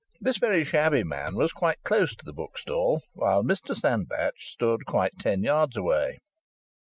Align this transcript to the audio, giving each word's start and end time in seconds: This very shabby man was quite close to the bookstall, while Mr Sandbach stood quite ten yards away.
This 0.19 0.37
very 0.39 0.63
shabby 0.63 1.03
man 1.03 1.35
was 1.35 1.51
quite 1.53 1.83
close 1.83 2.15
to 2.15 2.25
the 2.25 2.33
bookstall, 2.33 3.03
while 3.13 3.43
Mr 3.43 3.75
Sandbach 3.75 4.33
stood 4.39 4.87
quite 4.87 5.13
ten 5.19 5.43
yards 5.43 5.77
away. 5.77 6.17